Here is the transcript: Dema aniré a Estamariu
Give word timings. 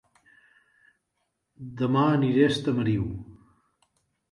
Dema 1.83 2.07
aniré 2.15 2.43
a 2.49 2.51
Estamariu 2.55 3.07